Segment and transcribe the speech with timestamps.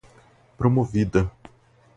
[0.57, 1.23] promovida